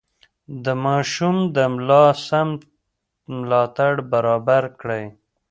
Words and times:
د 0.65 0.67
ماشوم 0.85 1.35
د 1.55 1.57
ملا 1.73 2.05
سم 2.27 2.49
ملاتړ 3.39 3.93
برابر 4.11 4.63
کړئ. 4.79 5.05